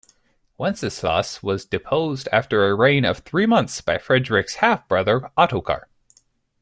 Wenceslaus 0.57 1.43
was 1.43 1.63
deposed 1.63 2.27
after 2.31 2.65
a 2.65 2.73
reign 2.73 3.05
of 3.05 3.19
three 3.19 3.45
months 3.45 3.81
by 3.81 3.99
Frederick's 3.99 4.55
half-brother 4.55 5.29
Ottokar. 5.37 5.83